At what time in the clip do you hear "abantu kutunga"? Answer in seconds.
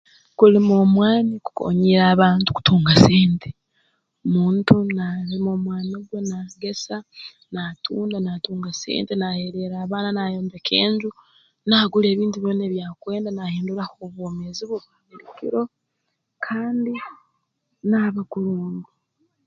2.13-2.93